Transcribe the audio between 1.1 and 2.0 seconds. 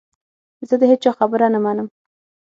خبره نه منم.